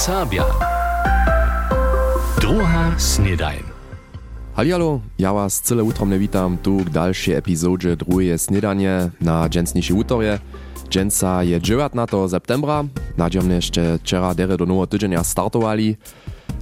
Serbia. 0.00 0.44
Druga 2.40 2.94
snedajn. 2.98 3.62
Halialo, 4.56 5.00
ja 5.18 5.32
was 5.32 5.60
cyle 5.60 5.84
utromne 5.84 6.18
witam 6.18 6.58
tu 6.58 6.84
k 6.84 6.90
dalszej 6.90 7.34
epizodzie 7.34 7.96
drugie 7.96 8.38
snedanie 8.38 9.10
na 9.20 9.48
dżęsniejsze 9.48 9.94
utorje. 9.94 10.38
Dżęsa 10.88 11.42
je 11.42 11.60
19 11.60 12.28
septembra, 12.28 12.84
nadziomne 13.16 13.54
jeszcze 13.54 13.98
wczera 13.98 14.34
dere 14.34 14.56
do 14.56 14.66
nowo 14.66 14.86
tydzienia 14.86 15.24
startowali. 15.24 15.96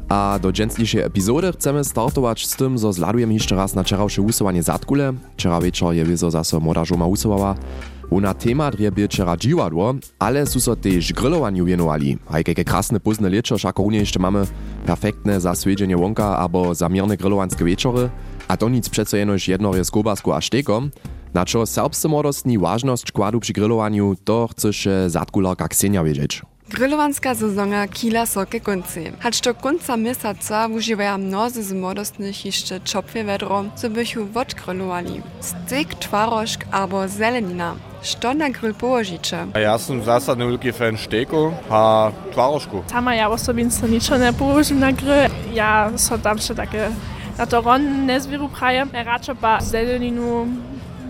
A 0.08 0.38
do 0.42 0.52
dżęsniejszej 0.52 1.00
epizody 1.00 1.52
chcemy 1.52 1.84
startować 1.84 2.46
z 2.46 2.56
tym, 2.56 2.78
że 2.78 2.92
zladujemy 2.92 3.34
jeszcze 3.34 3.56
raz 3.56 3.74
na 3.74 3.82
wczorajsze 3.82 4.22
usuwanie 4.22 4.62
zatkule. 4.62 5.12
Wczera 5.36 5.60
wieczór 5.60 5.94
je 5.94 6.04
wizo 6.04 6.30
zase 6.30 6.60
młoda 6.60 6.84
żoma 6.84 7.06
usowała. 7.06 7.54
Ona 8.10 8.34
temat 8.34 8.80
je 8.80 8.92
byl 8.92 9.08
wczera 9.08 9.36
dziwadło, 9.36 9.94
ale 10.18 10.46
su 10.46 10.60
so 10.60 10.76
też 10.76 11.12
grillowaniu 11.12 11.64
wienowali. 11.64 12.18
A 12.30 12.38
jakie 12.38 12.64
krasne 12.64 13.00
późne 13.00 13.30
lieczo, 13.30 13.56
ako 13.64 13.82
runie 13.82 13.98
jeszcze 13.98 14.18
mamy 14.18 14.46
perfektne 14.86 15.40
zaswiedzienie 15.40 15.96
wonka 15.96 16.38
albo 16.38 16.74
zamierne 16.74 17.16
grillowanskie 17.16 17.64
wieczory. 17.64 18.10
A 18.48 18.56
to 18.56 18.68
nic 18.68 18.88
přece 18.88 19.18
jenož 19.18 19.48
jednore 19.48 19.84
z 19.84 19.90
kobasku 19.90 20.32
a 20.32 20.40
štekom. 20.40 20.90
Na 21.34 21.44
čo 21.44 21.66
serbscy 21.66 22.08
młodostni 22.08 22.58
ważność 22.58 23.12
kładu 23.12 23.40
przy 23.40 23.52
grillowaniu, 23.52 24.16
to 24.24 24.48
chcesz 24.48 24.88
zatkularka 25.06 25.68
Ksenia 25.68 26.04
wiedzieć. 26.04 26.42
Grillowanska 26.70 27.34
sezona 27.34 27.88
kila 27.88 28.26
so 28.26 28.46
ke 28.46 28.60
konci. 28.60 29.12
Hacz 29.20 29.40
do 29.40 29.54
końca 29.54 29.96
miesiąca 29.96 30.66
używają 30.68 31.18
mnozy 31.18 31.62
z 31.64 31.72
młodostnych 31.72 32.44
jeszcze 32.44 32.80
czopwie 32.80 33.24
wedro, 33.24 33.64
co 33.76 33.90
bychu 33.90 34.20
odgrillowali. 34.34 35.22
Steak, 35.40 35.94
twarożk 35.94 36.64
albo 36.70 37.08
zelenina. 37.08 37.87
Što 38.02 38.34
na 38.34 38.48
grill 38.50 38.74
położycie? 38.74 39.46
A 39.54 39.58
ja 39.58 39.78
sam 39.78 40.02
zasadny 40.02 40.44
wielki 40.46 40.72
fan 40.72 40.96
szteku, 40.96 41.52
a 41.70 42.10
twarożku. 42.32 42.82
Sama 42.90 43.14
ja 43.14 43.28
osobinstvo 43.28 43.88
ničo 43.88 44.18
ne 44.18 44.32
položim 44.32 44.78
na 44.78 44.92
grill. 44.92 45.30
Ja 45.54 45.90
so 45.96 46.18
tam 46.18 46.38
še 46.38 46.54
také 46.54 46.90
na 47.38 47.46
to 47.46 47.60
ron 47.60 48.06
nezvieru 48.06 48.48
prajem. 48.48 48.90
Radšo 48.94 49.34
pa 49.34 49.58
zeleninu 49.60 50.46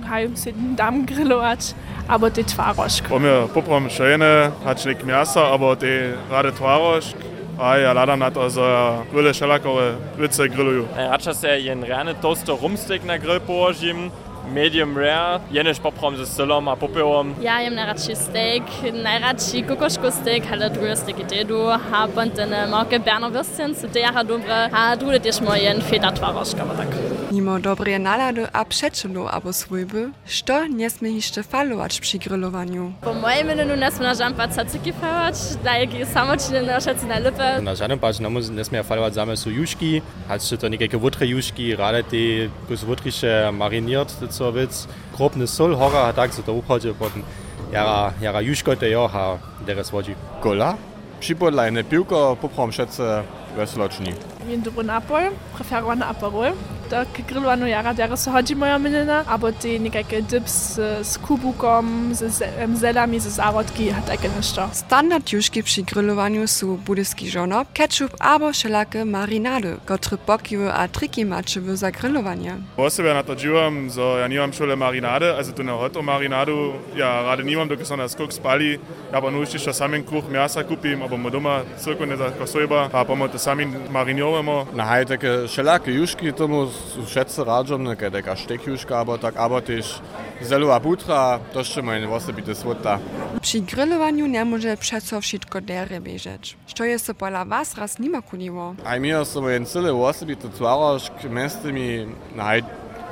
hajum 0.08 0.36
si 0.36 0.52
dam 0.76 1.04
grillovať, 1.06 1.74
abo 2.08 2.30
ty 2.30 2.44
tvarožk. 2.44 3.08
Bo 3.08 3.18
mir 3.18 3.48
poprom 3.52 3.90
schöne, 3.90 4.52
hat 4.64 4.84
nicht 4.86 5.04
miasa, 5.04 5.52
aber 5.52 5.76
die 5.76 6.16
rade 6.30 6.52
twarożk. 6.52 7.16
A 7.58 7.76
ja 7.76 7.92
ladam 7.92 8.18
na 8.18 8.30
to, 8.30 8.50
że 8.50 8.96
wiele 9.12 9.34
szelakowe 9.34 9.94
wice 10.18 10.48
grilluju. 10.48 10.88
Raczej 10.96 11.34
se 11.34 11.60
jen 11.60 11.84
rany 11.84 12.14
toaster 12.14 12.54
rumstick 12.62 13.04
na 13.04 13.18
grill 13.18 13.40
połožim. 13.40 14.10
medium 14.52 14.96
rare 14.96 15.40
jenech 15.52 15.80
papram 15.80 16.16
se 16.16 16.26
Salom 16.26 16.68
a 16.68 16.76
Popeom. 16.76 17.34
Ja 17.40 17.60
jem 17.60 17.74
Narachi 17.74 18.14
Steak, 18.16 18.62
Narachi 18.92 19.62
Kokoschkosteak 19.62 20.44
halle 20.50 20.70
duste 20.70 21.12
Gededo 21.12 21.70
ha 21.70 22.08
an 22.16 22.32
den 22.36 22.70
Marke 22.70 22.98
Berner 23.00 23.32
Würstchen 23.32 23.74
zu 23.74 23.88
der 23.88 24.14
ha 24.14 24.22
dore 24.22 24.70
ha 24.72 24.96
dudet 24.96 25.24
Dich 25.24 25.40
moi 25.40 25.58
en 25.58 25.82
Federtwarrasch 25.82 26.56
gawerdag. 26.56 27.17
Mimo 27.28 27.60
dobre 27.60 27.98
nalady 27.98 28.46
a 28.52 28.64
przeczulu 28.64 29.28
abo 29.28 29.52
swójby, 29.52 30.16
što 30.24 30.64
nie 30.64 30.88
sme 30.88 31.12
hište 31.12 31.44
falovať 31.44 32.00
pri 32.00 32.16
grilowaniu. 32.24 32.96
Po 33.04 33.12
mojem 33.12 33.52
menu 33.52 33.76
nie 33.76 33.90
sme 33.92 34.08
na 34.08 34.14
žampa 34.16 34.48
cacyky 34.48 34.96
falovať, 34.96 35.60
dajky 35.60 36.08
samočiny 36.08 36.64
nošaci 36.64 37.04
na 37.04 37.20
lipe. 37.20 37.60
Na 37.60 37.76
žádném 37.76 38.00
páči 38.00 38.24
nie 38.24 38.64
sme 38.64 38.80
falovať 38.80 39.12
záme 39.12 39.36
sú 39.36 39.52
jušky, 39.52 40.00
hačte 40.24 40.56
to 40.56 40.72
nekajke 40.72 40.96
vutre 40.96 41.28
jušky, 41.28 41.76
rade 41.76 42.08
ty 42.08 42.48
kus 42.64 42.80
vutriše 42.88 43.52
mariniert, 43.52 44.08
co 44.08 44.48
vec. 44.48 44.88
Kropne 45.12 45.44
sol, 45.44 45.76
hora, 45.76 46.08
tak 46.16 46.32
sa 46.32 46.40
to 46.40 46.56
uchodže 46.56 46.96
potom. 46.96 47.20
Jara, 47.68 48.16
jara 48.24 48.40
juškote 48.40 48.88
jo, 48.88 49.04
ha, 49.04 49.36
deres 49.68 49.92
vodži. 49.92 50.16
Kola? 50.40 50.80
Připodlajne 51.20 51.84
pivko, 51.84 52.38
poprom 52.40 52.72
šetce 52.72 53.20
vesloční. 53.52 54.16
Vindru 54.48 54.72
napoj, 54.80 55.28
preferovane 55.52 56.08
aperol. 56.08 56.56
Do 56.90 56.96
grillowanu 57.28 57.66
jara 57.66 57.94
deres 57.94 58.20
so 58.24 58.30
chodzi 58.32 58.56
moja 58.56 58.78
menina, 58.78 59.24
abo 59.26 59.52
ty 59.52 59.78
niekajke 59.80 60.22
dips 60.22 60.52
z, 60.52 61.06
z 61.06 61.18
kubukom, 61.18 62.14
z, 62.14 62.32
z 62.32 62.42
em, 62.42 62.76
zelami, 62.76 63.20
z 63.20 63.26
zarodki, 63.26 63.90
a 63.90 64.00
takie 64.02 64.28
nešto. 64.36 64.68
Standard 64.72 65.32
juszki 65.32 65.62
przy 65.62 65.82
grillowaniu 65.82 66.46
są 66.48 66.76
budyski 66.76 67.30
żonop, 67.30 67.68
ketchup 67.74 68.16
albo 68.20 68.52
wszelakie 68.52 69.04
marinady, 69.04 69.76
które 69.84 70.18
pokiły 70.26 70.72
a 70.72 70.88
triki 70.88 71.24
maczyły 71.24 71.76
za 71.76 71.90
grillowanie. 71.90 72.56
Osobe 72.76 73.14
na 73.14 73.22
to 73.22 73.36
dziwam, 73.36 73.90
że 73.90 74.02
ja 74.20 74.28
nie 74.28 74.38
mam 74.38 74.52
szule 74.52 74.76
marinady, 74.76 75.34
also 75.34 75.52
tu 75.52 75.62
na 75.64 75.72
hoto 75.72 76.02
marinadu, 76.02 76.72
ja 76.96 77.22
rade 77.22 77.44
nie 77.44 77.56
mam, 77.56 77.68
dokąd 77.68 77.90
na 77.96 78.08
skok 78.08 78.32
spali, 78.32 78.78
ja 79.12 79.20
pa 79.20 79.30
nuž 79.30 79.52
jeszcze 79.52 79.74
samym 79.74 80.04
kruch 80.04 80.30
miasa 80.30 80.64
kupim, 80.64 81.02
abo 81.02 81.16
mo 81.16 81.30
doma 81.30 81.60
cirko 81.84 82.06
ne 82.06 82.16
za 82.16 82.30
kosojba, 82.30 82.88
a 82.92 83.04
pa 83.04 83.14
mo 83.14 83.28
to 83.28 83.38
sami 83.38 83.66
marinujemo. 83.90 84.66
Na 84.74 84.84
haj 84.84 85.06
takie 85.06 85.48
wszelakie 85.48 85.92
juszki, 85.92 86.32
tomu 86.32 86.66
všetce 87.06 87.44
radžom, 87.44 87.84
neke 87.84 88.10
taka 88.10 88.36
štek 88.36 88.66
juška, 88.66 89.00
abo 89.00 89.18
tak, 89.18 89.36
abo 89.36 89.60
też 89.60 90.00
zelová 90.42 90.80
butra, 90.80 91.38
to 91.52 91.58
jeszcze 91.58 91.82
moje 91.82 92.08
osobite 92.10 92.54
svota. 92.54 92.98
Przy 93.40 93.60
grillowaniu 93.60 94.26
nie 94.26 94.44
może 94.44 94.76
przeco 94.76 95.20
wszystko 95.20 95.60
dere 95.60 96.00
bieżeć. 96.00 96.56
Što 96.66 96.84
je 96.84 96.98
so 96.98 97.14
pola 97.14 97.44
was 97.44 97.74
raz 97.78 97.98
nima 97.98 98.22
kuniło? 98.22 98.74
A 98.84 98.98
mi 98.98 99.10
są 99.24 99.48
jen 99.48 99.66
cyle 99.66 99.92
osobite 99.92 100.48
twarożk, 100.48 101.12
między 101.30 101.72
mi, 101.72 102.06
na 102.36 102.44
haj, 102.44 102.62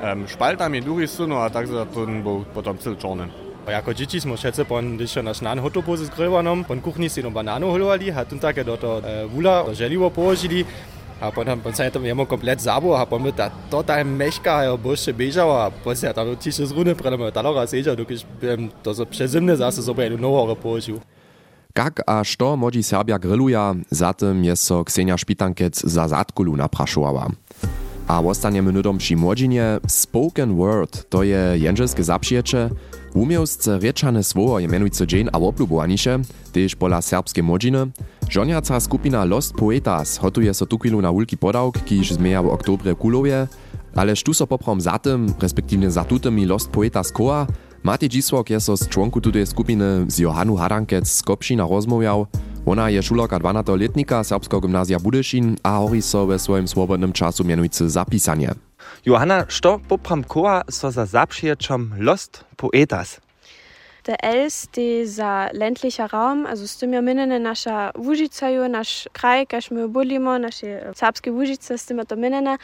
um, 0.02 0.28
špaltami 0.28 0.82
długi 0.82 1.08
suno, 1.08 1.42
a 1.42 1.50
tak 1.50 1.68
za 1.68 1.86
to 1.86 2.06
był 2.06 2.44
potom 2.54 2.78
cel 2.78 2.96
czarny. 2.96 3.28
A 3.66 3.70
jako 3.70 3.94
dzieci 3.94 4.20
smo 4.20 4.36
všetce 4.36 4.64
pon 4.64 4.96
dyšo 4.96 5.22
na 5.22 5.34
šnan 5.34 5.58
hotopozy 5.58 6.06
z 6.06 6.14
grillovanom, 6.14 6.64
pon 6.64 6.80
kuchni 6.80 7.10
si 7.10 7.22
no 7.22 7.30
bananu 7.30 7.66
holovali, 7.66 8.14
a 8.14 8.22
tun 8.24 8.38
také 8.38 8.62
do 8.64 8.76
to 8.76 9.02
e, 9.02 9.26
vula, 9.26 9.66
želivo 9.74 10.10
položili, 10.10 10.62
a 11.20 11.32
potom 11.32 11.60
pon 11.60 11.72
sa 11.72 11.88
to 11.90 12.00
jemo 12.04 12.26
komplet 12.26 12.60
zabo, 12.60 12.92
a 12.96 13.06
pon 13.06 13.24
ta 13.32 13.48
total 13.70 14.04
meška, 14.04 14.68
a 14.68 14.76
bože 14.76 15.12
bežal, 15.12 15.48
a 15.48 15.70
pon 15.70 15.96
sa 15.96 16.12
tam 16.12 16.36
tiše 16.36 16.66
z 16.66 16.72
rune 16.72 16.94
predame, 16.94 17.32
talora 17.32 17.66
sežal, 17.66 17.96
dokiž 17.96 18.24
to 18.82 18.90
so 18.94 19.04
přezimne 19.04 19.56
zase 19.56 19.82
sobe 19.82 20.04
jednu 20.04 20.18
novore 20.18 20.54
položil. 20.54 21.00
Kak 21.76 22.00
a 22.06 22.24
što 22.24 22.56
modzi 22.56 22.82
Serbia 22.82 23.18
grilluja, 23.20 23.76
zatem 23.90 24.44
je 24.44 24.56
so 24.56 24.80
Ksenia 24.84 25.16
Špitankec 25.16 25.76
za 25.84 26.08
zatkulu 26.08 26.56
naprašowała. 26.56 27.28
A 28.08 28.20
ostaniemy 28.20 28.72
nudom 28.72 28.98
przy 28.98 29.16
młodzinie 29.16 29.82
Spoken 29.88 30.56
Word, 30.56 31.10
to 31.10 31.22
je 31.22 31.58
jędrzelskie 31.58 32.04
zapřijecze, 32.04 32.70
umiejsce 33.14 33.78
riečane 33.78 34.22
słowo 34.24 34.58
je 34.58 34.68
menujúce 34.68 35.06
dzień 35.06 35.28
a 35.32 35.38
oblubowaniše, 35.40 36.20
tež 36.52 36.76
pola 36.76 37.02
serbskie 37.02 37.42
młodziny. 37.42 37.92
Żoniaca 38.28 38.80
skupina 38.80 39.24
Lost 39.24 39.54
Poetas 39.54 40.18
hotuje 40.18 40.54
so 40.54 40.66
tukwilu 40.66 41.02
na 41.02 41.12
wulki 41.12 41.36
podawk, 41.36 41.84
kiž 41.84 42.12
zmeja 42.12 42.42
w 42.42 42.46
oktobre 42.46 42.94
kulowie, 42.94 43.46
ale 43.94 44.16
štu 44.16 44.34
so 44.34 44.46
poprom 44.46 44.80
za 44.80 44.98
tym, 44.98 45.34
respektywnie 45.40 45.90
za 45.90 46.04
tutymi 46.04 46.46
Lost 46.46 46.70
Poetas 46.70 47.12
koa, 47.12 47.46
Matej 47.82 48.08
Dzisłok 48.08 48.50
je 48.50 48.60
so 48.60 48.76
z 48.76 48.88
członku 48.88 49.20
tutej 49.20 49.46
skupiny 49.46 50.04
z 50.08 50.18
Johanu 50.18 50.56
Hadankec 50.56 51.10
z 51.10 51.22
Kopšina 51.22 51.66
rozmawiał. 51.70 52.26
Ona 52.66 52.90
je 52.90 53.02
šuloka 53.02 53.38
12-letnika 53.38 54.24
Serbskiego 54.24 54.60
Gymnazja 54.60 54.98
Budyšin 54.98 55.56
a 55.62 55.78
hori 55.78 56.02
so 56.02 56.26
we 56.26 56.38
swoim 56.38 56.68
swobodnym 56.68 57.12
czasu 57.12 57.44
mianujcy 57.44 57.90
zapisanie. 57.90 58.54
Johanna, 59.04 59.44
što 59.48 59.80
popram 59.88 60.22
koa 60.22 60.62
so 60.70 60.90
za 60.90 61.06
zapřiečom 61.06 61.92
Lost 61.98 62.44
Poetas? 62.56 63.25
der 64.06 64.22
Els 64.22 64.70
dieser 64.70 65.50
ländlicher 65.52 66.12
Raum, 66.12 66.46
also 66.46 66.66
Stimjaminene 66.66 67.40
nasza 67.40 67.92
Wujicaju, 67.94 68.68
nasz 68.68 69.08
kraj, 69.12 69.46
kaśmy 69.46 69.88
bulimo, 69.88 70.38
nasze 70.38 70.92
serbskie 70.94 71.30
äh, 71.30 71.34
Wujice, 71.34 71.78
Stimatominene, 71.78 72.56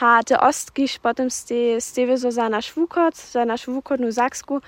ha 0.00 0.22
te 0.22 0.40
ostki, 0.40 0.88
potem 1.02 1.30
ste, 1.30 1.80
stevezo 1.80 2.30
za 2.30 2.48
nasz 2.48 2.76
Wukot, 2.76 3.16
za 3.16 3.44
nasz 3.44 3.66
Wukot 3.66 4.00
nu 4.00 4.12
Saksku, 4.12 4.60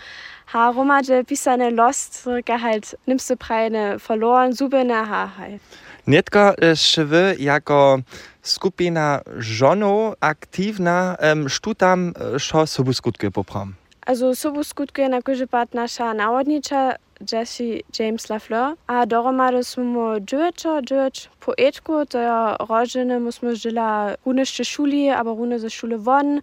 ha 0.47 0.73
romadze 0.73 1.25
pisane 1.25 1.71
lost, 1.71 2.25
ge 2.45 2.59
halt 2.59 2.97
nimste 3.07 3.37
prajne 3.37 3.99
verloren, 3.99 4.57
subene 4.57 5.07
ha 5.07 5.27
halt. 5.39 5.63
Netka 6.07 6.55
äh, 6.55 6.77
Szywy 6.77 7.37
jako 7.39 7.99
skupina 8.43 9.21
żoną 9.39 10.15
aktywna 10.21 11.17
ähm, 11.21 11.49
sztutam, 11.49 12.13
äh, 12.13 12.39
szo 12.39 12.67
sobie 12.67 12.95
skutki 12.95 13.31
poprom. 13.31 13.80
Also 14.07 14.35
sobu 14.35 14.65
skutku 14.65 15.01
je 15.01 15.09
na 15.09 15.21
kužepat 15.23 15.75
naša 15.75 16.13
navodniča 16.13 16.97
Jesse 17.33 17.81
James 17.99 18.29
Lafleur. 18.29 18.77
A 18.89 19.05
dohromady 19.05 19.65
smo 19.65 20.19
džuečo, 20.19 20.81
džueč 20.81 21.29
poetku, 21.39 22.05
to 22.09 22.19
je 22.19 22.57
rožene, 22.69 23.33
smo 23.33 23.55
žila 23.55 24.15
runešte 24.27 24.65
šuli, 24.65 25.11
aber 25.13 25.37
rune 25.37 25.59
ze 25.59 25.71
šule 25.71 25.97
von. 25.97 26.41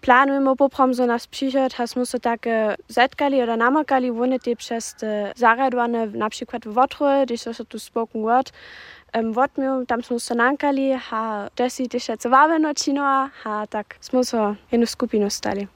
Planujemo 0.00 0.56
poprom 0.56 0.94
so 0.94 1.06
nas 1.06 1.26
přišet, 1.26 1.72
ha 1.72 1.86
smo 1.86 2.06
se 2.06 2.18
také 2.18 2.76
zetkali 2.88 3.42
oder 3.42 3.58
namakali, 3.58 4.10
vone 4.10 4.38
te 4.38 4.54
přes 4.54 4.94
zaradovane, 5.36 6.06
například 6.06 6.64
v 6.64 6.72
Votrue, 6.72 7.22
když 7.24 7.40
se 7.40 7.64
tu 7.64 7.78
spoken 7.78 8.22
word, 8.22 8.50
Um, 9.20 9.32
Vodmil, 9.32 9.84
tam 9.86 10.02
smo 10.02 10.18
se 10.18 10.34
nankali, 10.34 10.98
a 11.10 11.48
Jesse 11.58 11.84
ti 11.88 11.98
še 12.00 12.16
cevaveno 12.16 12.70
činova, 12.74 13.28
a 13.44 13.66
tak 13.68 13.98
smo 14.00 14.22
so 14.24 14.54
eno 14.72 14.86
skupino 14.88 15.28
stali. 15.30 15.66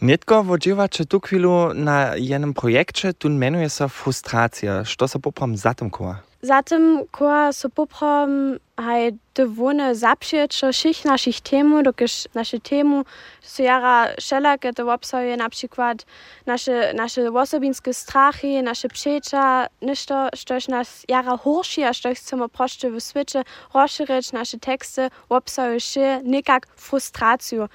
Netko 0.00 0.40
vodživa 0.48 0.86
če 0.88 1.04
tu 1.04 1.20
kvilu 1.20 1.74
na 1.76 2.14
enem 2.16 2.54
projekče, 2.56 3.12
tu 3.12 3.28
menuje 3.28 3.68
se 3.68 3.88
frustracija. 3.88 4.84
Što 4.84 5.08
se 5.08 5.18
popram 5.18 5.56
za 5.56 5.74
tem 5.74 5.90
koa? 5.90 6.16
Zatem, 6.40 7.04
ko 7.10 7.28
so 7.52 7.68
poprom 7.68 8.56
haj 8.76 9.16
te 9.32 9.44
wone 9.48 9.94
zapšieče 9.94 10.72
všich 10.72 11.04
našich 11.04 11.40
tému, 11.40 11.82
dokiž 11.82 12.28
naše 12.34 12.60
tému 12.60 13.04
su 13.40 13.62
jara 13.62 14.12
všelaké 14.20 14.72
to 14.72 14.84
obsahuje 14.84 15.36
napríklad 15.36 16.04
naše, 16.46 16.92
naše 16.92 17.30
osobinské 17.30 17.92
strachy, 17.92 18.62
naše 18.62 18.88
přeča, 18.88 19.66
nešto, 19.80 20.28
štož 20.36 20.68
nás 20.68 21.04
jara 21.08 21.36
horší 21.36 21.84
a 21.84 21.92
što 21.92 22.14
chceme 22.14 22.48
prošte 22.48 22.90
v 22.90 23.00
svete 23.00 23.44
rozšíriť 23.74 24.32
naše 24.32 24.56
texty, 24.60 25.08
obsahuje 25.28 25.80
še 25.80 26.06
nekak 26.24 26.68
frustraciju. 26.76 27.68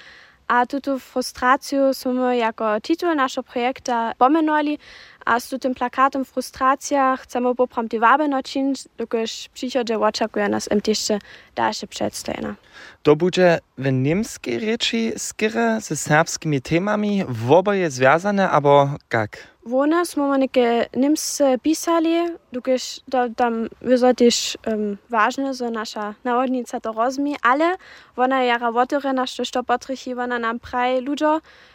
A 0.52 0.66
tuto 0.66 1.00
frustraciju 1.00 1.94
smo 1.94 2.32
jako 2.32 2.80
titul 2.84 3.16
našego 3.16 3.44
projekta 3.44 4.14
pomenuli, 4.18 4.78
a 5.26 5.40
z 5.40 5.50
tym 5.62 5.76
plakatem 5.76 6.26
frustracja 6.26 7.18
chcemy 7.18 7.56
popram 7.56 7.88
die 7.88 8.00
Wabe 8.00 8.28
naczynić, 8.28 8.84
dokiż 8.98 9.50
przychodzie 9.54 10.00
oczekuje 10.00 10.50
nas 10.50 10.72
im 10.72 10.82
jeszcze 10.88 11.20
dalsze 11.56 11.88
przedstawienia. 11.88 12.56
To 13.04 13.16
będzie 13.16 13.60
w 13.78 13.92
niemskiej 13.92 14.60
rzeczy 14.60 15.14
skiery 15.18 15.82
ze 15.82 15.96
serbskimi 15.96 16.62
temami 16.62 17.24
w 17.28 17.52
oboje 17.52 17.92
związane, 17.92 18.50
albo 18.50 18.90
jak? 19.14 19.38
Wone 19.66 20.06
smo 20.06 20.28
manike 20.28 20.86
Nimsce 20.96 21.58
pisali, 21.60 22.16
dokiż 22.52 23.00
to 23.12 23.30
tam 23.36 23.68
wyso 23.82 24.14
też 24.14 24.58
um, 24.68 24.98
ważne, 25.10 25.54
że 25.54 25.72
nasza 25.72 26.16
nawodnica 26.24 26.80
to 26.80 26.92
rozumie, 26.92 27.36
ale 27.42 27.76
ona 28.18 28.44
jara 28.44 28.72
wotore, 28.72 29.28
što 29.28 29.46
što 29.46 29.64
potrychi, 29.64 30.14
ona 30.14 30.40
nam 30.40 30.60
praje 30.60 31.02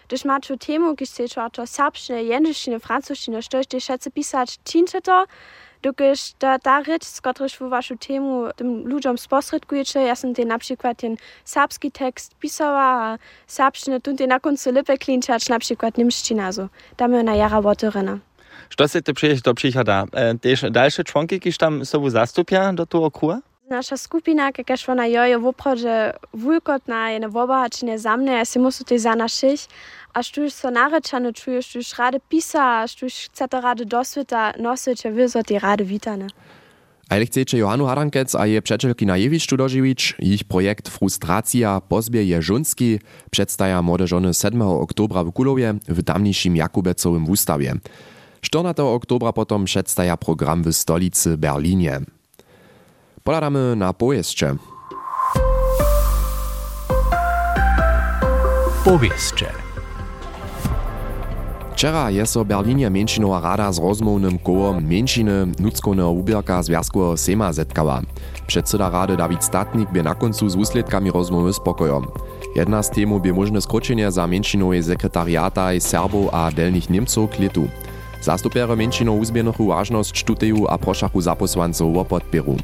ludzo, 0.07 0.17
gdyż 0.17 0.25
ma 0.25 0.41
tu 0.41 0.57
temu, 0.57 0.95
gdyż 0.95 1.09
se 1.09 1.25
to 1.53 1.67
serbszczyny, 1.67 2.25
jędzyszczyny, 2.25 2.81
francuszczyny, 2.81 3.43
što 3.43 3.59
jeszcze 3.59 3.81
szece 3.81 4.11
pisać, 4.11 4.59
czyńcie 4.65 5.01
to, 5.01 5.27
dokiż 5.83 6.33
ta, 6.39 6.59
ta 6.59 6.85
rzecz, 6.85 7.05
z 7.05 7.21
których 7.21 7.53
w 7.53 7.69
waszą 7.69 7.99
temu 7.99 8.49
tym 8.57 8.89
ludziom 8.89 9.19
sposredkujecie, 9.19 10.01
ja 10.01 10.15
sam 10.15 10.35
ten 10.35 10.49
na 10.49 10.59
przykład 10.59 10.99
ten 10.99 11.17
serbski 11.45 11.91
tekst 11.91 12.35
pisała, 12.35 12.83
a 12.83 13.19
serbszczynę 13.47 14.01
tu 14.01 14.27
na 14.27 14.41
końcu 14.41 14.73
lipę 14.73 14.99
klinczać, 14.99 15.49
na 15.49 15.59
przykład 15.59 15.99
niemszczyna, 15.99 16.53
so. 16.53 16.69
Tam 16.97 17.25
na 17.25 17.35
jara 17.35 17.63
wotorena. 17.63 18.19
Što 18.71 18.89
se 18.89 19.03
te 19.03 19.13
przyjść 19.13 19.43
do 19.43 19.55
przychoda? 19.55 20.05
E, 20.13 20.39
też 20.39 20.65
dalsze 20.71 21.05
członki, 21.05 21.41
kiż 21.41 21.59
tam 21.59 21.85
sobą 21.85 22.11
zastupia 22.11 22.73
do 22.73 22.87
tego 22.87 23.11
kura? 23.11 23.41
Nasza 23.71 23.97
skupina, 23.97 24.51
jakaż 24.59 24.89
ona 24.89 25.07
joje 25.07 25.39
w 25.39 25.47
oprodzie 25.47 26.13
wulkotna, 26.35 27.11
je 27.11 27.21
na 27.21 27.29
wobahačine 27.29 27.99
za 27.99 28.17
mne, 28.17 28.47
si 28.47 28.59
musu 28.59 28.85
tej 28.85 28.99
za 28.99 29.15
našich, 29.15 29.67
a 30.15 30.23
štuž 30.23 30.55
so 30.55 30.71
narečane 30.71 31.33
čuješ, 31.35 31.67
štuž 31.67 31.99
rade 31.99 32.21
pisa, 32.31 32.63
a 32.83 32.87
štuž 32.87 33.27
chcete 33.27 33.61
rade 33.61 33.85
do 33.85 34.05
sveta 34.05 34.55
vy 35.11 35.29
so 35.29 35.43
ti 35.43 35.59
rade 35.59 35.85
chcecie 37.27 37.59
Johanu 37.59 37.87
Harankec 37.87 38.35
a 38.35 38.47
je 38.47 38.63
przeczelki 38.63 39.07
na 39.07 39.17
Jewiszczu 39.17 39.57
dożywić, 39.57 40.15
ich 40.19 40.45
projekt 40.45 40.89
Frustracja 40.89 41.81
pozbieje 41.81 42.43
żunski 42.43 43.01
przedstawia 43.31 43.83
młode 43.83 44.07
żony 44.07 44.35
7 44.35 44.63
oktobra 44.63 45.25
w 45.25 45.33
Kulowie 45.33 45.75
w 45.89 46.03
tamniejszym 46.03 46.57
Jakubecowym 46.57 47.27
wustawie. 47.27 47.75
14 48.41 48.83
oktobra 48.83 49.33
potom 49.33 49.65
przedstawia 49.65 50.17
program 50.17 50.63
w 50.63 50.73
stolicy 50.73 51.39
Berlinie. 51.39 52.16
Poladamy 53.27 53.77
na 53.77 53.93
pojeździe. 53.93 54.55
Powieszcze. 58.85 59.47
Wczera 61.73 62.11
je 62.11 62.27
so 62.27 62.45
Berlinie 62.45 62.91
Mięcinowa 62.91 63.41
rada 63.41 63.73
z 63.73 63.79
rozmownym 63.79 64.39
kołom 64.39 64.85
Mięciny 64.85 65.47
nuckoneho 65.59 66.11
ubierka 66.11 66.63
Związkowego 66.63 67.17
Sejma 67.17 67.53
zetkała. 67.53 68.03
Przedseda 68.47 68.91
rady 68.91 69.17
Dawid 69.17 69.45
Statnik 69.45 69.91
by 69.91 70.03
na 70.03 70.15
końcu 70.15 70.49
z 70.49 70.57
úsledkami 70.57 71.11
rozmowy 71.11 71.53
spokojom. 71.53 72.07
Jedna 72.57 72.83
z 72.83 72.91
temu 72.91 73.21
by 73.21 73.33
możne 73.33 73.61
skročenie 73.61 74.11
za 74.11 74.27
Mięcinowej 74.27 74.83
sekretariata 74.83 75.69
Serbów 75.81 76.35
a 76.35 76.51
delnych 76.51 76.91
Niemców 76.91 77.31
k 77.31 77.39
letu. 77.39 77.69
Zastupere 78.23 78.77
Mięcinow 78.77 79.21
uzbienuchu 79.21 79.67
ważność 79.67 80.19
sztuteju 80.19 80.67
a 80.69 80.79
proszachu 80.79 81.21
zaposłanców 81.21 81.97
o 81.97 82.05
podpieru. 82.05 82.57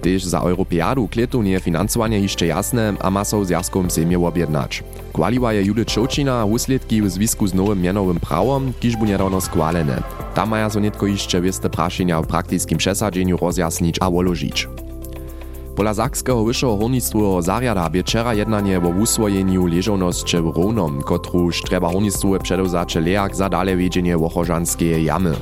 Tež 0.00 0.24
za 0.24 0.40
Europeadu 0.40 1.08
kletu 1.08 1.42
nie 1.42 1.60
financowanie 1.60 2.20
jeszcze 2.20 2.46
jasne, 2.46 2.94
a 3.00 3.10
ma 3.10 3.24
w 3.24 3.46
zjazkom 3.46 3.90
sejmie 3.90 4.18
objednać. 4.18 4.84
Kwaliła 5.12 5.52
je 5.52 5.62
Judith 5.62 5.92
Šočina 5.92 6.44
úsledki 6.44 7.02
w 7.02 7.10
związku 7.10 7.46
z 7.46 7.54
nowym 7.54 7.82
mianowym 7.82 8.20
prawom, 8.20 8.72
kiż 8.80 8.96
bu 8.96 9.04
niedawno 9.04 9.40
skłalene. 9.40 10.02
Tam 10.34 10.48
maja 10.48 10.70
so 10.70 10.80
netko 10.80 11.06
jeszcze 11.06 11.40
wieste 11.40 11.70
praszenia 11.70 12.22
w 12.22 12.26
praktycznym 12.26 12.78
przesadzeniu 12.78 13.36
rozjasnić 13.36 13.96
a 14.00 14.10
woložić. 14.10 14.68
Pola 15.76 15.94
Sakskeho 15.94 16.44
wyższego 16.44 16.76
hornictwowego 16.76 17.42
zariada 17.42 17.90
bie 17.90 18.02
wczera 18.02 18.34
jednanie 18.34 18.78
o 18.78 18.88
uswojeniu 18.88 19.66
leżoności 19.66 20.36
w 20.36 20.56
Rovnom, 20.56 21.02
kotruż 21.02 21.62
trzeba 21.62 21.92
hornictwowe 21.92 22.38
przedewzacze 22.38 23.00
lejak 23.00 23.36
za 23.36 23.48
dale 23.48 23.76
wiedzienie 23.76 24.18
Łochożanskie 24.18 25.02
jamy. 25.02 25.34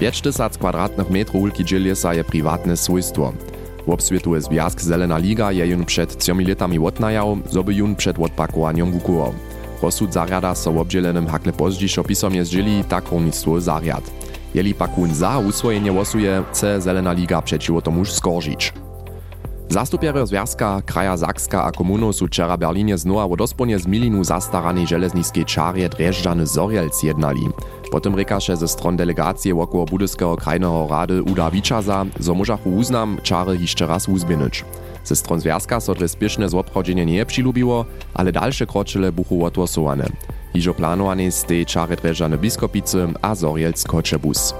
5000 0.00 0.58
kwadratnych 0.58 1.10
metrów 1.10 1.42
ulki 1.42 1.64
dżelisa 1.64 2.14
je 2.14 2.24
prywatne 2.24 2.76
swojstwo. 2.76 3.32
Wobswietuje 3.86 4.40
Związk 4.40 4.80
Zelena 4.80 5.18
Liga 5.18 5.52
je 5.52 5.66
jun 5.66 5.84
przed 5.84 6.18
trzemi 6.18 6.44
latami 6.44 6.78
odnajał, 6.78 7.38
zoby 7.50 7.74
jun 7.74 7.96
przed 7.96 8.18
odpakowaniem 8.18 8.92
wukuwał. 8.92 9.32
Rozsud 9.82 10.12
zariada 10.12 10.54
so 10.54 10.80
obdzielenym 10.80 11.26
hakle 11.26 11.52
pozdzišo 11.52 12.04
pisomnie 12.04 12.44
zdzieli 12.44 12.84
tak 12.84 13.10
rolnictwo 13.10 13.60
zariad. 13.60 14.10
Jeli 14.54 14.74
pakun 14.74 15.14
za 15.14 15.38
uswojenie 15.38 15.92
łosuje, 15.92 16.42
chce 16.50 16.80
Zelena 16.80 17.12
Liga 17.12 17.42
przeciwko 17.42 17.82
tomu 17.82 18.04
skoržić. 18.04 18.72
Zastupiery 19.68 20.26
Związka, 20.26 20.82
Kraja 20.86 21.16
Sakska 21.16 21.64
a 21.64 21.70
komunów 21.70 22.16
su 22.16 22.26
wczera 22.26 22.56
Berlinie 22.56 22.98
znowa 22.98 23.24
o 23.24 23.36
dosponie 23.36 23.78
z 23.78 23.86
milinu 23.86 24.24
zastaranej 24.24 24.86
żelezniskiej 24.86 25.44
czarje 25.44 25.88
Dreżdżany 25.88 26.46
Zorielc 26.46 27.02
jednali. 27.02 27.48
Potem 27.90 28.14
rekaše 28.14 28.56
ze 28.56 28.68
stron 28.68 28.96
delegacije 28.96 29.54
wokoło 29.54 29.84
Budyskiego 29.84 30.36
Krajnego 30.36 30.86
Rady 30.90 31.22
Uda 31.22 31.50
Wiczaza, 31.50 32.06
zo 32.20 32.34
uznam 32.64 33.18
czary 33.22 33.56
jeszcze 33.56 33.86
raz 33.86 34.08
uzbinyć. 34.08 34.64
Ze 35.04 35.16
stron 35.16 35.40
Związka 35.40 35.80
so 35.80 35.94
dres 35.94 36.16
zobchodzenie 36.46 37.06
nie 37.06 37.26
przylubiło, 37.26 37.84
ale 38.14 38.32
dalsze 38.32 38.66
kroczyle 38.66 39.12
buchu 39.12 39.44
otłosowane. 39.44 40.06
Hižo 40.52 40.74
planowane 40.74 41.30
z 41.30 41.44
tej 41.44 41.66
czary 41.66 41.96
Dreżdżany 41.96 42.38
Biskopicy 42.38 43.08
a 43.22 43.34
Zorielc 43.34 43.84
Koczebus. 43.84 44.54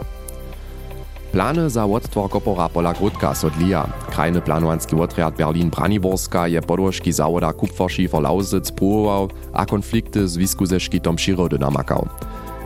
Plany 1.35 1.71
za 1.71 1.85
odtwór 1.85 2.31
kopora 2.31 2.69
pola 2.69 2.93
Grudka 2.93 3.35
sodlija. 3.35 3.87
Krajny 4.11 4.41
planowanski 4.41 4.97
odriad 4.97 5.37
Berlin-Braniborska 5.37 6.47
je 6.47 6.63
podłożki 6.63 7.13
zawoda 7.13 7.53
Kupferski 7.53 8.09
for 8.09 8.23
Lausic 8.23 8.71
próbował, 8.71 9.29
a 9.53 9.67
konflikty 9.67 10.29
z 10.29 10.37
wisku 10.37 10.67
ze 10.67 10.81
szkitom 10.81 11.17
przyrody 11.17 11.59
namakał. 11.59 12.09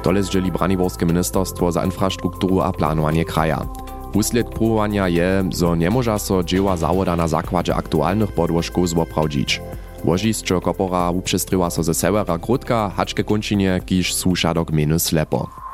Tole 0.02 0.22
zdzieli 0.22 0.52
Braniborskie 0.52 1.06
Ministerstwo 1.06 1.72
za 1.72 1.84
infrastrukturu 1.84 2.60
a 2.60 2.72
planowanie 2.72 3.24
kraja. 3.24 3.66
Usled 4.14 4.48
próbowania 4.48 5.08
je, 5.08 5.44
zo 5.52 5.76
nie 5.76 5.90
może 5.90 6.18
so 6.18 6.44
dzieła 6.44 6.76
zawoda 6.76 7.16
na 7.16 7.28
zakładzie 7.28 7.74
aktualnych 7.74 8.32
podłożków 8.32 8.88
zoprawdzić. 8.88 9.62
Łożiszczo 10.04 10.60
kopora 10.60 11.10
uprzestryła 11.10 11.70
so 11.70 11.82
ze 11.82 11.94
severa 11.94 12.38
Grudka, 12.38 12.92
haczke 12.96 13.24
kończynie, 13.24 13.80
kiż 13.86 14.14
susza 14.14 14.54
do 14.54 14.64
gminy 14.64 14.98
Slepo. 14.98 15.67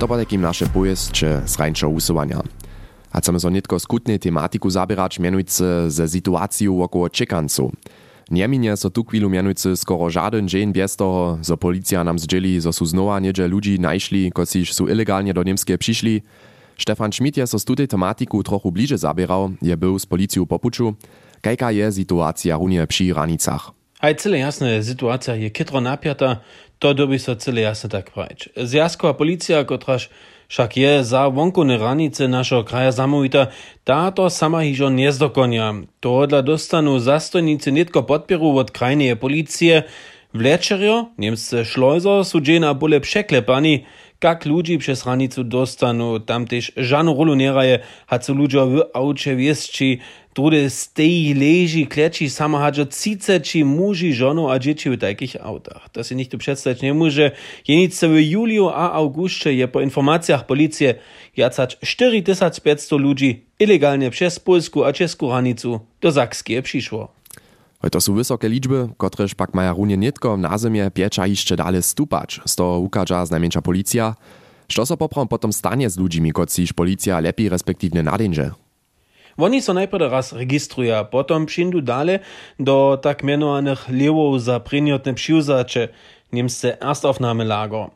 To 0.00 0.08
pa 0.08 0.16
takim 0.16 0.40
naše 0.40 0.66
pojezdče 0.66 1.42
z 1.44 1.58
rańszego 1.58 1.92
usuwania. 1.92 2.40
A 3.12 3.20
chcemy 3.20 3.40
so 3.40 3.50
nitko 3.50 3.80
skutnej 3.80 4.18
tematiku 4.18 4.70
zabierać, 4.70 5.18
mianujcy 5.18 5.64
ze 5.88 6.08
sytuacją 6.08 6.82
około 6.82 7.10
czekanców. 7.10 7.72
Nieminie 8.30 8.76
so 8.76 8.90
tu 8.90 9.04
chwilu 9.04 9.30
mianujcy 9.30 9.76
skoro 9.76 10.10
żaden 10.10 10.48
dzień 10.48 10.72
bez 10.72 10.96
toho, 10.96 11.38
policja 11.60 12.04
nam 12.04 12.18
zdzieli, 12.18 12.60
zo 12.60 12.72
su 12.72 12.86
znowa 12.86 13.20
niedzie 13.20 13.48
ludzi 13.48 13.80
najszli, 13.80 14.32
kociż 14.32 14.72
su 14.72 14.88
ilegalnie 14.88 15.34
do 15.34 15.42
Niemskie 15.42 15.78
przyszli. 15.78 16.22
Stefan 16.78 17.12
Schmidt 17.12 17.36
je 17.36 17.46
so 17.46 17.58
z 17.58 17.64
tematiku 17.88 18.42
trochu 18.42 18.72
bliže 18.72 18.98
zabierał, 18.98 19.50
je 19.62 19.76
był 19.76 19.98
z 19.98 20.06
policją 20.06 20.46
po 20.46 20.58
puczu. 20.58 20.94
Kajka 21.40 21.72
je 21.72 21.92
sytuacja 21.92 22.56
runie 22.56 22.86
przy 22.86 23.14
ranicach. 23.14 23.72
Aj 24.00 24.16
cyle 24.16 24.40
jasne, 24.40 24.80
sytuacja 24.80 25.36
je 25.36 25.50
kytro 25.52 25.80
napiata, 25.80 26.40
to 26.80 27.36
cyle 27.36 27.60
jasne 27.60 27.90
tak 27.90 28.10
prać. 28.10 28.48
Zjazkowa 28.56 29.14
policja, 29.14 29.64
kotraż 29.64 30.08
však 30.48 30.76
je 30.76 31.04
za 31.04 31.30
wonkone 31.30 31.78
ranice 31.78 32.28
našeho 32.28 32.64
kraja 32.64 32.90
zamówita, 32.92 33.54
táto 33.84 34.26
sama 34.30 34.66
hižo 34.66 34.90
nezdokonia. 34.90 35.86
Tohodla 36.00 36.42
dostanu 36.42 36.98
zastojnicy 36.98 37.70
nitko 37.72 38.02
podpieru 38.02 38.58
od 38.58 38.70
krajnej 38.74 39.14
policie. 39.16 39.86
Vlečerio, 40.34 41.10
Niemsce 41.18 41.64
šlojzo, 41.64 42.24
su 42.24 42.40
džena 42.40 42.74
bole 42.74 43.00
překlepani, 43.00 43.84
kak 44.18 44.46
ludzi 44.46 44.78
przez 44.78 45.06
ranicu 45.06 45.44
dostanu, 45.44 46.20
tam 46.20 46.46
też 46.46 46.72
żanu 46.76 47.14
rolu 47.14 47.34
nie 47.34 47.52
raje, 47.52 47.78
hacu 48.06 48.34
ludzie 48.34 48.66
w 48.66 48.82
aucie 48.94 49.36
Trudy 50.40 50.70
stej 50.70 51.36
leži, 51.36 51.84
kleči, 51.84 52.24
samo 52.32 52.56
hadžo 52.56 52.88
ciceči 52.88 53.60
muži, 53.60 54.16
žonu 54.16 54.48
a 54.48 54.56
dzieci 54.56 54.88
w 54.88 54.96
takich 54.96 55.36
autach. 55.36 55.92
To 55.92 56.00
się 56.00 56.14
nikt 56.16 56.36
przedstawić 56.36 56.82
nie 56.82 56.94
może. 56.94 57.30
Jenice 57.68 58.08
w 58.08 58.16
juliu 58.16 58.68
a 58.68 58.92
augustie 58.92 59.52
je 59.52 59.68
po 59.68 59.80
informacjach 59.80 60.46
policji 60.46 60.86
jacać 61.36 61.76
4500 61.80 63.00
ludzi 63.00 63.44
ilegalnie 63.58 64.10
przez 64.10 64.40
polsku 64.40 64.84
a 64.84 64.92
czeską 64.92 65.28
granicu 65.28 65.80
do 66.00 66.12
Sakskie 66.12 66.62
przyszło. 66.62 67.08
To 67.90 68.00
są 68.00 68.14
wysokie 68.14 68.48
liczby, 68.48 68.88
kotreż 68.96 69.34
pak 69.34 69.54
maja 69.54 69.72
runie 69.72 69.96
nitko 69.96 70.36
na 70.36 70.58
zimie 70.58 70.90
piecza 70.90 71.26
jeszcze 71.26 71.56
dalej 71.56 71.82
stupać. 71.82 72.40
Z 72.46 72.56
toho 72.56 72.78
ukaża 72.78 73.26
znajmniejsza 73.26 73.62
policja. 73.62 74.14
Co 74.68 74.86
so 74.86 74.96
poprom 74.96 75.28
potom 75.28 75.52
stanie 75.52 75.90
z 75.90 75.98
ludźmi, 75.98 76.32
kociż 76.32 76.72
policja 76.72 77.20
lepiej 77.20 77.48
respektywnie 77.48 78.02
nadęże? 78.02 78.50
Oni 79.36 79.62
so 79.62 79.72
najprv 79.72 80.10
raz 80.10 80.32
registruja, 80.32 81.04
potom 81.04 81.46
přindu 81.46 81.80
dale 81.80 82.20
do 82.58 82.98
tak 83.02 83.22
menovaných 83.22 83.88
levov 83.88 84.38
za 84.38 84.58
prinjotne 84.58 85.14
přiuzače, 85.14 85.88
Niemce 86.32 86.78
Erstaufnahmelager. 86.80 87.90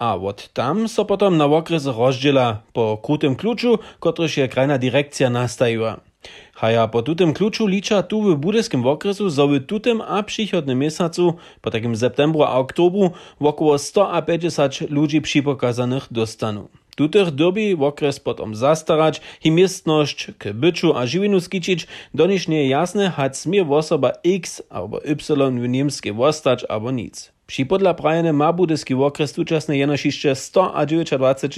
A 0.00 0.14
od 0.14 0.48
tam 0.52 0.88
so 0.88 1.04
potom 1.04 1.38
na 1.38 1.46
okres 1.46 1.86
rozdziela 1.86 2.62
po 2.72 2.96
krutym 2.96 3.36
kluczu, 3.36 3.78
kotryż 4.00 4.36
je 4.36 4.48
krajna 4.48 4.78
direkcja 4.78 5.30
nastajiła. 5.30 6.00
Haja 6.54 6.88
po 6.88 7.02
tutym 7.02 7.34
kluczu 7.34 7.66
licza 7.66 8.02
tu 8.02 8.22
w 8.22 8.36
budyskim 8.36 8.86
okresu, 8.86 9.30
zo 9.30 9.48
w 9.48 9.60
tutym 9.60 10.00
a 10.00 10.22
przychodnym 10.22 10.78
miesiącu, 10.78 11.34
po 11.60 11.70
takim 11.70 11.96
septembru 11.96 12.42
a 12.42 12.54
oktobru, 12.54 13.10
około 13.40 13.78
150 13.78 14.90
ludzi 14.90 15.20
przypokazanych 15.20 16.06
dostanu. 16.10 16.68
Tutor 16.94 17.30
doby 17.30 17.74
v 17.74 17.82
okres 17.82 18.22
potom 18.22 18.54
zastarać 18.54 19.20
i 19.42 19.50
miestnosť 19.50 20.38
k 20.38 20.54
byču 20.54 20.94
a 20.94 21.06
živinu 21.06 21.42
skičić, 21.42 21.86
doniž 22.14 22.46
nie 22.46 22.64
je 22.64 22.68
jasne, 22.70 23.10
hač 23.10 23.34
smie 23.34 23.66
osoba 23.66 24.14
X 24.22 24.62
albo 24.70 25.02
Y 25.02 25.58
v 25.58 25.66
niemskie 25.66 26.14
vostać 26.14 26.62
albo 26.70 26.94
nic. 26.94 27.34
Przypodla 27.46 27.94
prajene 27.94 28.32
ma 28.32 28.52
budyski 28.52 28.94
w 28.94 29.02
okres 29.02 29.32
tuczasny 29.32 29.76
jenoś 29.76 30.06
jeszcze 30.06 30.34
100 30.34 30.76
a 30.76 30.86
920 30.86 31.48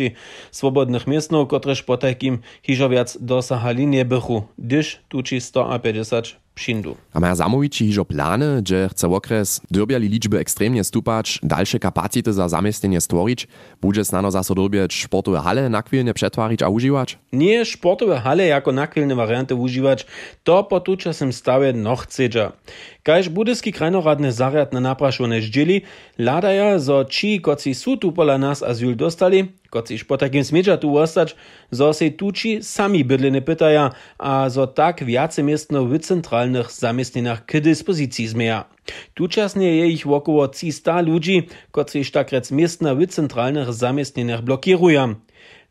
swobodnych 0.50 1.06
miestnów, 1.06 1.48
kotreż 1.48 1.82
po 1.82 1.96
takim 1.96 2.38
hiżowiac 2.62 3.18
dosahali 3.20 3.86
nie 3.86 4.04
bychu, 4.04 4.42
gdyż 4.58 4.98
tuczy 5.08 5.40
150 5.40 6.45
přindu. 6.56 6.96
A 7.12 7.20
maja 7.20 7.34
zamowici 7.34 7.84
hižo 7.86 8.04
plany, 8.04 8.62
że 8.68 8.88
chce 8.88 9.08
okres 9.08 9.60
dyrbiali 9.70 10.08
liczby 10.08 10.38
ekstremnie 10.38 10.84
stupać, 10.84 11.38
dalsze 11.42 11.78
kapacity 11.78 12.32
za 12.32 12.48
zamiestnienie 12.48 13.00
stvorić, 13.00 13.48
bude 13.80 14.04
snano 14.04 14.30
zaso 14.30 14.54
dyrbieć 14.54 15.04
sportowe 15.04 15.40
hale 15.40 15.68
nakwilnie 15.68 16.14
przetwarić 16.14 16.62
a 16.62 16.68
używać? 16.68 17.18
Nie 17.32 17.64
sportowe 17.64 18.20
hale 18.20 18.46
jako 18.46 18.72
nakwilne 18.72 19.14
warianty 19.14 19.54
używać, 19.54 20.06
to 20.44 20.64
po 20.64 20.80
tučasnym 20.80 21.32
stawie 21.32 21.72
noch 21.72 22.02
chcedza. 22.02 22.52
Kaž 23.06 23.30
budyski 23.30 23.70
krajnoradny 23.70 24.34
zariad 24.34 24.74
na 24.74 24.82
naprašone 24.82 25.38
ždželi, 25.38 25.86
ladaja, 26.18 26.74
zo 26.82 27.04
či, 27.06 27.38
koci 27.38 27.70
su 27.70 27.94
tu 27.94 28.10
pola 28.10 28.34
nas 28.34 28.66
azyl 28.66 28.98
dostali, 28.98 29.54
kociž 29.70 30.10
po 30.10 30.18
takim 30.18 30.42
smedža 30.42 30.74
tu 30.74 30.90
ostać, 30.90 31.38
zo 31.70 31.94
se 31.94 32.10
tuči 32.10 32.66
sami 32.66 33.06
bydliny 33.06 33.46
pytaja, 33.46 33.94
a 34.18 34.50
zo 34.50 34.66
tak 34.66 35.06
viace 35.06 35.46
miestno 35.46 35.86
w 35.86 35.94
centralnych 36.02 36.74
zamiestninach 36.74 37.46
k 37.46 37.62
dyspozycji 37.62 38.26
zmeja. 38.26 38.66
Tučasnie 39.14 39.86
je 39.86 39.86
ich 39.86 40.06
około 40.06 40.50
300 40.50 41.06
ludzi, 41.06 41.46
kociž 41.70 42.10
tak 42.10 42.34
rec 42.34 42.50
miestna 42.50 42.98
w 42.98 43.06
centralnych 43.06 43.70
zamiestninach 43.70 44.42
blokiruja. 44.42 45.14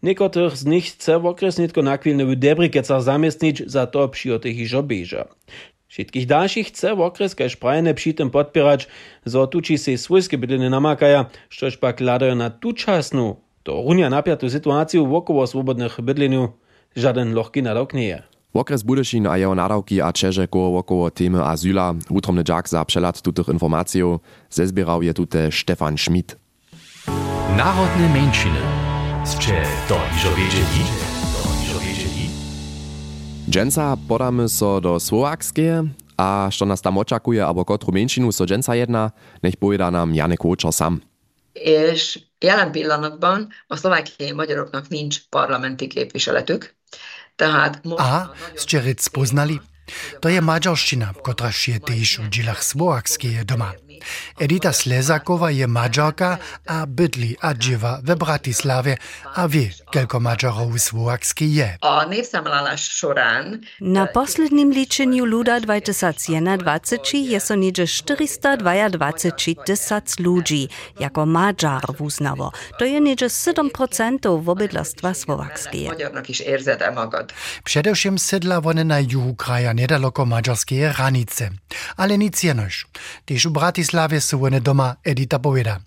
Niekotrych 0.03 0.55
z 0.57 0.65
nich 0.65 0.85
chce 0.85 1.19
w 1.19 1.25
okres 1.25 1.59
nitko 1.59 1.81
nakwilne 1.83 2.25
w 2.25 2.35
Debrikecach 2.35 3.03
zamiestnić, 3.03 3.63
za 3.67 3.87
to 3.87 4.07
przyjotych. 4.07 4.55
Všetkých 5.95 6.27
dalších 6.27 6.67
chce 6.75 6.91
okres 6.91 7.31
kaž 7.39 7.55
prajene 7.55 7.95
při 7.95 8.13
tym 8.13 8.27
podpierać, 8.27 8.91
zo 9.23 9.47
tuči 9.47 9.79
si 9.79 9.95
svojske 9.95 10.35
bydliny 10.35 10.67
namakaja, 10.67 11.31
štož 11.47 11.79
pak 11.79 12.03
ladajo 12.03 12.35
na 12.35 12.51
tučasnu, 12.51 13.39
to 13.63 13.71
runia 13.79 14.11
napiatú 14.11 14.51
situáciu 14.51 15.07
wokoło 15.07 15.47
swobodnych 15.47 16.03
bydleniu, 16.03 16.51
żaden 16.99 17.31
lohký 17.31 17.63
nadawk 17.63 17.95
nie 17.95 18.11
je. 18.11 18.19
Okres 18.51 18.83
Budyšin 18.83 19.23
a 19.23 19.39
jeho 19.39 19.55
nadawki 19.55 20.03
a 20.03 20.11
čežeko 20.11 20.75
wokoło 20.75 21.11
temy 21.15 21.39
azyla, 21.39 21.95
utromny 22.11 22.43
dżak 22.43 22.67
za 22.69 22.83
przelat 22.85 23.21
tutych 23.23 23.47
informacji, 23.47 24.03
zezbierał 24.51 24.99
je 24.99 25.13
tute 25.13 25.51
Stefan 25.51 25.95
Schmidt. 25.97 26.35
Narodne 27.55 28.09
mężczyny. 28.11 28.59
Zcze 29.23 29.63
to 29.87 29.95
iżo 30.15 30.35
wiedzieli? 30.35 31.04
Dženca 33.49 33.97
podamy 34.07 34.49
so 34.49 34.79
do 34.79 34.99
Słowakskie, 34.99 35.83
a 36.17 36.47
što 36.51 36.65
nas 36.65 36.81
tam 36.81 36.97
očakuje, 36.97 37.43
abo 37.43 37.63
kotru 37.63 37.93
menšinu 37.93 38.31
so 38.31 38.45
dženca 38.45 38.73
jedna, 38.73 39.11
nech 39.43 39.55
poveda 39.55 39.89
nám 39.89 40.13
Janek 40.13 40.43
Vóčor 40.43 40.73
sam. 40.73 41.01
És 41.53 42.17
jelen 42.41 42.71
pillanatban 42.71 43.47
a 43.67 43.75
szlovákiai 43.75 44.31
magyaroknak 44.31 44.89
nincs 44.89 45.29
parlamenti 45.29 45.87
képviseletük, 45.87 46.75
tehát 47.35 47.83
most... 47.83 48.01
Aha, 48.01 48.33
ste 48.55 48.81
rec 48.81 49.07
poznali? 49.07 49.61
To 50.19 50.29
je 50.29 50.41
maďarština, 50.41 51.13
kotraž 51.21 51.67
je 51.67 51.77
tiež 51.79 52.25
v 52.25 52.29
džilách 52.29 52.61
Slovakskie 52.65 53.45
doma. 53.45 53.77
Edita 54.39 54.73
Slezakowa 54.73 55.49
je 55.49 55.67
Mađarka 55.67 56.37
a 56.65 56.85
bydli 56.85 57.35
a 57.41 57.53
dživa 57.53 57.99
w 58.03 58.15
Bratislave 58.15 58.97
a 59.35 59.45
wie, 59.45 59.71
kelko 59.93 60.19
Mađarov 60.19 60.77
Słowakski 60.77 61.55
je. 61.55 61.77
Na 63.79 64.07
poslednim 64.13 64.69
ličenju 64.69 65.25
luda 65.25 65.59
2021 65.59 67.31
je 67.31 67.39
so 67.39 67.55
niedzie 67.55 67.87
422 67.87 69.55
tysac 69.65 70.19
ludzi 70.19 70.67
jako 70.99 71.25
Mađar 71.25 71.85
uznało. 71.99 72.51
To 72.79 72.85
je 72.85 72.99
niedzie 73.01 73.29
7% 73.29 74.43
w 74.43 74.49
obydlastwa 74.49 75.13
słowackie. 75.13 75.89
Przedewším 77.63 78.19
sedla 78.19 78.61
one 78.63 78.83
na 78.83 78.99
juhu 78.99 79.35
kraja 79.35 79.73
nedaleko 79.73 80.25
mađarskiej 80.25 80.93
hranice. 80.93 81.49
Ale 81.97 82.17
nic 82.17 82.43
jenož. 82.43 82.85
Tyž 83.25 83.45
u 83.45 83.51
Bratislave 83.85 84.17
sú 84.17 84.41
one 84.41 84.57
doma, 84.65 84.97
Edita 85.05 85.37
poveda. 85.37 85.77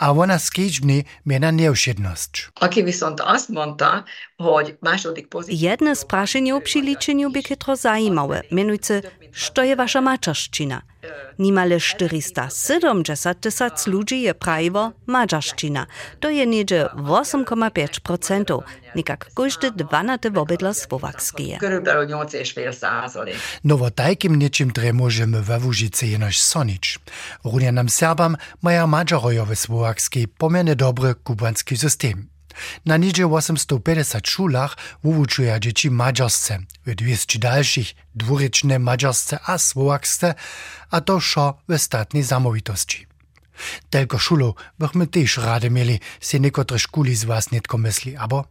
A 0.00 0.16
vona 0.16 0.40
skýčbni 0.40 1.04
miena 1.28 1.52
nevšednosť. 1.52 2.56
Aký 2.64 2.80
by 2.80 2.88
som 2.88 3.20
to 3.20 3.24
asmonta, 3.28 4.08
hoď 4.40 4.80
második 4.80 5.28
pozíciu... 5.28 5.52
Jedne 5.52 5.92
z 5.92 6.08
prašenie 6.08 6.56
o 6.56 6.60
přiličeniu 6.64 7.28
by 7.28 7.44
ketro 7.44 7.76
zajímavé, 7.76 8.48
menujúce, 8.48 9.04
što 9.28 9.60
je 9.60 9.76
vaša 9.76 10.00
mačaščina– 10.00 10.88
Nimale 11.38 11.80
470 11.80 13.34
tysac 13.40 13.86
ludzi 13.86 14.16
je 14.22 14.34
prawo 14.34 14.92
mađarščina. 15.06 15.86
To 16.20 16.28
je 16.30 16.46
niedzie 16.46 16.86
8,5%, 16.94 18.60
nikak 18.94 19.30
każdy 19.34 19.70
dwanate 19.70 20.30
wobydla 20.30 20.74
słowakskie. 20.74 21.58
No 23.64 23.74
wo 23.78 23.90
takim 23.90 24.38
niečím 24.38 24.70
tre 24.70 24.92
môžeme 24.92 25.40
we 25.42 25.56
Vúžice 25.58 26.06
jenož 26.06 26.38
sonič. 26.38 26.98
Runia 27.44 27.72
nam 27.72 27.88
Serbam 27.88 28.36
maja 28.62 28.86
mađarojowe 28.86 29.56
słowakskie 29.56 30.28
pomerne 30.28 30.74
dobry 30.74 31.14
kubanski 31.14 31.76
system. 31.76 32.33
Na 32.84 32.96
nižje 32.96 33.26
850 33.26 34.30
šolah 34.30 34.72
uvučuje 35.02 35.58
dječi 35.58 35.90
mađarske, 35.90 36.58
v 36.86 36.94
200 36.94 37.38
daljših 37.38 37.94
dvorečne 38.14 38.78
mađarske 38.78 39.36
a 39.46 39.58
slovakske, 39.58 40.32
a 40.90 41.00
to 41.00 41.20
šo 41.20 41.52
v 41.68 41.78
statni 41.78 42.22
zamovitosti. 42.22 43.06
Telko 43.90 44.18
šolov 44.18 44.54
bihme 44.78 45.06
tež 45.06 45.38
rade 45.38 45.66
imeli, 45.66 45.98
se 46.20 46.38
nekotre 46.38 46.78
škuli 46.78 47.14
z 47.14 47.24
vas 47.24 47.50
netko 47.50 47.78
misli, 47.78 48.16
abo? 48.18 48.44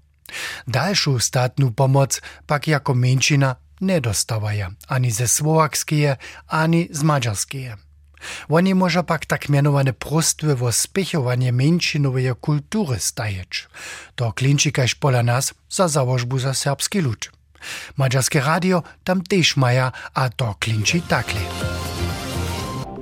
Daljšu 0.66 1.20
statnu 1.20 1.74
pomoc 1.74 2.22
pak 2.46 2.68
jako 2.68 2.94
menšina 2.94 3.56
ne 3.80 4.00
dostavajo, 4.00 4.72
ani 4.88 5.12
ze 5.12 5.28
slovakskije, 5.28 6.16
ani 6.48 6.88
z 6.92 7.04
mađarskije. 7.04 7.78
Oni 8.50 8.75
może 8.75 9.03
pak 9.03 9.25
tak 9.25 9.50
mianowane 9.50 9.94
prostwy 9.94 10.56
wo 10.56 10.72
spěchovanie 10.72 11.51
menšinowej 11.51 12.32
kultury 12.42 13.00
stajeć. 13.00 13.68
To 14.15 14.32
klinči 14.32 14.72
kaž 14.72 14.96
pola 14.96 15.24
nas 15.24 15.53
za 15.70 15.88
założbu 15.88 16.39
za 16.39 16.53
serbski 16.53 17.01
lud. 17.01 17.32
Maďarské 17.98 18.39
radio 18.44 18.84
tam 19.03 19.24
tež 19.24 19.56
maja, 19.56 19.92
a 20.15 20.30
to 20.30 20.56
klinči 20.60 21.01
takle. 21.08 21.42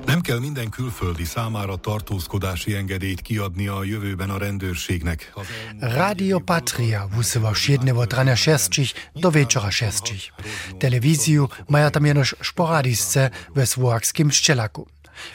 Nem 0.06 0.22
kell 0.22 0.40
minden 0.40 0.70
külföldi 0.70 1.24
számára 1.24 1.76
tartózkodási 1.76 2.76
engedélyt 2.76 3.22
kiadni 3.22 3.68
a 3.68 3.84
jövőben 3.84 4.30
a 4.30 4.38
rendőrségnek. 4.38 5.34
Radio 5.80 6.40
Patria 6.40 7.08
wusywał 7.14 7.54
siednewo 7.54 8.06
drania 8.06 8.36
šestčich 8.36 8.92
do 9.14 9.32
wieczora 9.32 9.70
šestčich. 9.70 10.34
Telewizju 10.78 11.48
maja 11.68 11.90
tam 11.90 12.06
jenoż 12.06 12.36
sporadisce 12.42 13.30
we 13.54 13.66
słowakskim 13.66 14.32
szczelaku. 14.32 14.88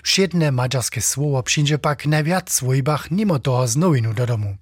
Všedne 0.02 0.52
maďarské 0.52 1.00
słowo 1.00 1.42
przyjdzie 1.42 1.78
pak 1.78 2.06
najwiac 2.06 2.50
w 2.50 2.52
swojbach 2.52 3.10
mimo 3.10 3.38
toho 3.38 3.68
z 3.68 3.76
do 4.14 4.26
domu. 4.26 4.56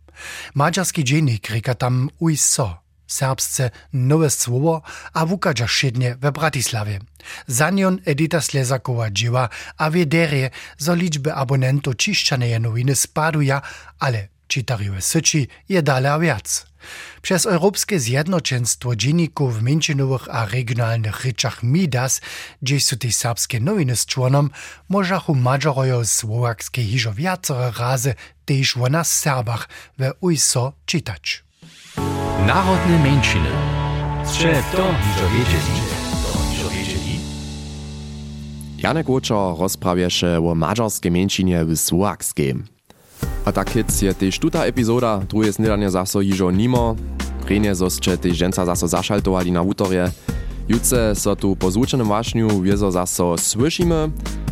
Maďarski 0.54 1.04
dziennik 1.04 1.50
rika 1.50 1.74
tam 1.74 2.10
uj 2.18 2.36
so. 2.36 2.84
serbsce 3.06 3.70
nowe 3.92 4.30
słowo, 4.30 4.82
a 5.12 5.26
wukadża 5.26 5.68
szydnie 5.68 6.16
we 6.20 6.32
Bratislavie. 6.32 6.98
Za 7.46 7.70
nią 7.70 7.96
Edita 8.04 8.40
Slezakowa 8.40 9.10
dzieła, 9.10 9.48
a 9.76 9.90
wiederie, 9.90 10.50
zo 10.78 10.94
liczby 10.94 11.34
abonentów 11.34 11.94
ciszczanej 11.94 12.60
nowiny 12.60 12.96
spaduje, 12.96 13.60
ale 13.98 14.28
czytariwe 14.48 15.00
syci 15.02 15.48
je 15.68 15.82
dalej 15.82 16.12
a. 16.12 16.66
Przez 17.22 17.46
Europejskie 17.46 18.00
Zjednoczeństwo 18.00 18.96
Dzienników 18.96 19.62
Międzynowych 19.62 20.28
a 20.30 20.46
Regionalnych 20.46 21.24
Ryczach 21.24 21.62
Midas, 21.62 22.20
gdzie 22.62 22.80
są 22.80 22.96
te 22.96 23.12
serbskie 23.12 23.60
nowiny 23.60 23.96
z 23.96 24.06
członom, 24.06 24.50
możachu 24.88 25.34
Madżarojo 25.34 26.04
Słowakskie 26.04 26.84
hiżo 26.84 27.14
wiacore 27.14 27.72
razy 27.78 28.14
też 28.44 28.76
o 28.76 28.88
nas 28.88 29.18
Serbach 29.18 29.68
we 29.98 30.14
ujso 30.20 30.72
czytać. 30.86 31.44
Narodne 32.46 32.98
mężczyny. 32.98 33.50
Strze 34.24 34.62
to 34.72 34.94
hiżo 35.02 35.28
wiedzieli. 35.30 35.84
Janek 38.84 39.08
Łuczo 39.08 39.56
rozprawieše 39.58 40.38
o 40.38 40.54
mađarskiej 40.54 41.10
mężczynie 41.10 41.64
w 41.64 41.76
Słowakskiej. 41.76 42.73
A 43.44 43.52
tak 43.52 43.76
hic 43.76 43.92
je 43.92 44.12
tež 44.14 44.40
tuta 44.40 44.64
epizoda, 44.64 45.20
druhé 45.24 45.52
snedanie 45.52 45.90
zaso 45.92 46.24
jižo 46.24 46.48
nimo. 46.50 46.96
Prejne 47.44 47.76
zosče 47.76 48.16
tež 48.16 48.36
ženca 48.36 48.64
zaso 48.64 48.88
zašaltovali 48.88 49.52
na 49.52 49.60
útorje. 49.60 50.08
Jutce 50.64 51.12
so 51.12 51.36
tu 51.36 51.52
po 51.52 51.68
zvučenom 51.68 52.08
vášňu 52.08 52.48
zaso 52.76 53.36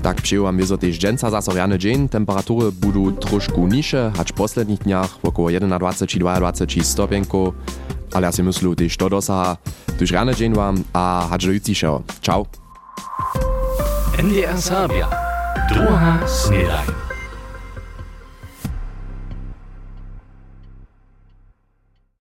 tak 0.03 0.21
přeju 0.21 0.45
wiezo 0.45 0.77
tež 0.77 0.99
ženca 0.99 1.31
zaso 1.31 1.55
riane 1.55 1.79
dzień. 1.79 2.11
Temperatury 2.11 2.75
budú 2.75 3.15
trošku 3.15 3.71
niže, 3.71 4.11
hač 4.19 4.35
v 4.35 4.39
posledných 4.43 4.83
dniach 4.83 5.23
około 5.23 5.49
21 5.49 6.11
či 6.11 6.19
22 6.19 6.83
stopienko. 6.83 7.55
Ale 8.13 8.27
ja 8.29 8.33
si 8.35 8.43
myslю, 8.43 8.75
tež 8.75 8.93
to 8.99 9.09
dosaha. 9.09 9.57
Tuž 9.97 10.11
riane 10.11 10.35
dzień 10.35 10.53
vám 10.53 10.85
a 10.93 11.31
hač 11.31 11.47
do 11.47 11.53
jutříšeho. 11.55 12.03
Čau. 12.21 12.45
NDR 14.19 14.59
Sabia. 14.59 15.09
Druga 15.71 16.21
snedaj. 16.27 17.02